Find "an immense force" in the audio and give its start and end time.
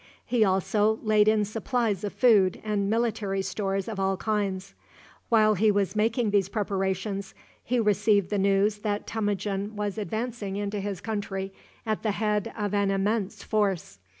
12.73-13.99